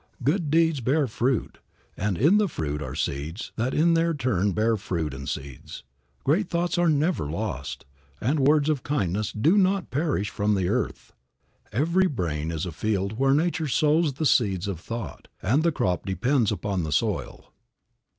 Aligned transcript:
Good 0.23 0.49
deeds 0.49 0.81
bear 0.81 1.05
fruit, 1.05 1.59
and 1.95 2.17
in 2.17 2.39
the 2.39 2.47
fruit 2.47 2.81
are 2.81 2.95
seeds 2.95 3.51
that 3.55 3.75
in 3.75 3.93
their 3.93 4.15
turn 4.15 4.51
bear 4.51 4.75
fruit 4.75 5.13
and 5.13 5.29
seeds. 5.29 5.83
Great 6.23 6.49
thoughts 6.49 6.79
are 6.79 6.89
never 6.89 7.29
lost, 7.29 7.85
and 8.19 8.39
words 8.39 8.67
of 8.67 8.81
kindness 8.81 9.31
do 9.31 9.59
not 9.59 9.91
perish 9.91 10.31
from 10.31 10.55
the 10.55 10.69
earth. 10.69 11.13
Every 11.71 12.07
brain 12.07 12.49
is 12.49 12.65
a 12.65 12.71
field 12.71 13.19
where 13.19 13.35
nature 13.35 13.67
sows 13.67 14.13
the 14.13 14.25
seeds 14.25 14.67
of 14.67 14.79
thought, 14.79 15.27
and 15.39 15.61
the 15.61 15.71
crop 15.71 16.03
depends 16.07 16.51
upon 16.51 16.81
the 16.83 16.91
soil. 16.91 17.53